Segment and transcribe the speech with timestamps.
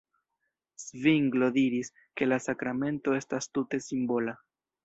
[0.85, 4.39] Zvinglo diris, ke la sakramento estas tute simbola.